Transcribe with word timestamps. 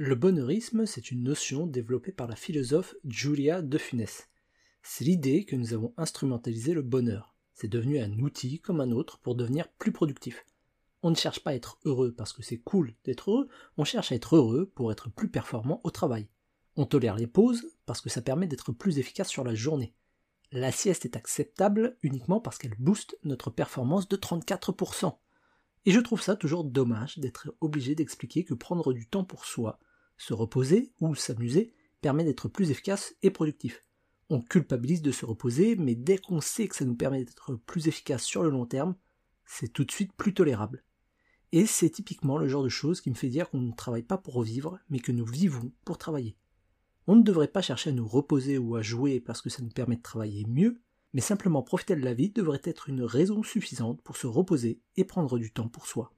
Le 0.00 0.14
bonheurisme, 0.14 0.86
c'est 0.86 1.10
une 1.10 1.24
notion 1.24 1.66
développée 1.66 2.12
par 2.12 2.28
la 2.28 2.36
philosophe 2.36 2.94
Julia 3.04 3.62
de 3.62 3.78
Funès. 3.78 4.28
C'est 4.80 5.04
l'idée 5.04 5.44
que 5.44 5.56
nous 5.56 5.74
avons 5.74 5.92
instrumentalisé 5.96 6.72
le 6.72 6.82
bonheur. 6.82 7.34
C'est 7.52 7.66
devenu 7.66 7.98
un 7.98 8.16
outil 8.20 8.60
comme 8.60 8.80
un 8.80 8.92
autre 8.92 9.18
pour 9.18 9.34
devenir 9.34 9.66
plus 9.66 9.90
productif. 9.90 10.46
On 11.02 11.10
ne 11.10 11.16
cherche 11.16 11.40
pas 11.40 11.50
à 11.50 11.54
être 11.54 11.80
heureux 11.84 12.14
parce 12.16 12.32
que 12.32 12.44
c'est 12.44 12.60
cool 12.60 12.94
d'être 13.02 13.32
heureux, 13.32 13.48
on 13.76 13.82
cherche 13.82 14.12
à 14.12 14.14
être 14.14 14.36
heureux 14.36 14.70
pour 14.76 14.92
être 14.92 15.10
plus 15.10 15.28
performant 15.28 15.80
au 15.82 15.90
travail. 15.90 16.28
On 16.76 16.86
tolère 16.86 17.16
les 17.16 17.26
pauses 17.26 17.66
parce 17.84 18.00
que 18.00 18.08
ça 18.08 18.22
permet 18.22 18.46
d'être 18.46 18.70
plus 18.70 19.00
efficace 19.00 19.28
sur 19.28 19.42
la 19.42 19.56
journée. 19.56 19.94
La 20.52 20.70
sieste 20.70 21.06
est 21.06 21.16
acceptable 21.16 21.98
uniquement 22.04 22.40
parce 22.40 22.58
qu'elle 22.58 22.76
booste 22.78 23.18
notre 23.24 23.50
performance 23.50 24.08
de 24.08 24.16
34%. 24.16 25.16
Et 25.86 25.90
je 25.90 25.98
trouve 25.98 26.22
ça 26.22 26.36
toujours 26.36 26.62
dommage 26.62 27.18
d'être 27.18 27.52
obligé 27.60 27.96
d'expliquer 27.96 28.44
que 28.44 28.54
prendre 28.54 28.92
du 28.92 29.08
temps 29.08 29.24
pour 29.24 29.44
soi, 29.44 29.80
se 30.18 30.34
reposer 30.34 30.92
ou 31.00 31.14
s'amuser 31.14 31.72
permet 32.00 32.24
d'être 32.24 32.48
plus 32.48 32.70
efficace 32.70 33.14
et 33.22 33.30
productif. 33.30 33.84
On 34.30 34.42
culpabilise 34.42 35.00
de 35.00 35.12
se 35.12 35.24
reposer, 35.24 35.76
mais 35.76 35.94
dès 35.94 36.18
qu'on 36.18 36.40
sait 36.40 36.68
que 36.68 36.76
ça 36.76 36.84
nous 36.84 36.94
permet 36.94 37.24
d'être 37.24 37.54
plus 37.54 37.88
efficace 37.88 38.24
sur 38.24 38.42
le 38.42 38.50
long 38.50 38.66
terme, 38.66 38.94
c'est 39.46 39.72
tout 39.72 39.84
de 39.84 39.90
suite 39.90 40.12
plus 40.12 40.34
tolérable. 40.34 40.84
Et 41.52 41.64
c'est 41.64 41.88
typiquement 41.88 42.36
le 42.36 42.46
genre 42.46 42.62
de 42.62 42.68
choses 42.68 43.00
qui 43.00 43.08
me 43.08 43.14
fait 43.14 43.30
dire 43.30 43.48
qu'on 43.48 43.60
ne 43.60 43.72
travaille 43.72 44.02
pas 44.02 44.18
pour 44.18 44.42
vivre, 44.42 44.78
mais 44.90 44.98
que 44.98 45.12
nous 45.12 45.24
vivons 45.24 45.72
pour 45.86 45.96
travailler. 45.96 46.36
On 47.06 47.16
ne 47.16 47.22
devrait 47.22 47.48
pas 47.48 47.62
chercher 47.62 47.88
à 47.88 47.94
nous 47.94 48.06
reposer 48.06 48.58
ou 48.58 48.76
à 48.76 48.82
jouer 48.82 49.18
parce 49.18 49.40
que 49.40 49.48
ça 49.48 49.62
nous 49.62 49.70
permet 49.70 49.96
de 49.96 50.02
travailler 50.02 50.44
mieux, 50.46 50.82
mais 51.14 51.22
simplement 51.22 51.62
profiter 51.62 51.96
de 51.96 52.04
la 52.04 52.12
vie 52.12 52.28
devrait 52.28 52.60
être 52.64 52.90
une 52.90 53.02
raison 53.02 53.42
suffisante 53.42 54.02
pour 54.02 54.18
se 54.18 54.26
reposer 54.26 54.82
et 54.96 55.04
prendre 55.04 55.38
du 55.38 55.50
temps 55.50 55.68
pour 55.68 55.86
soi. 55.86 56.06